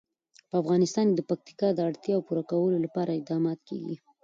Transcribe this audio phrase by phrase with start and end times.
[0.49, 3.95] په افغانستان کې د پکتیکا د اړتیاوو پوره کولو لپاره اقدامات کېږي.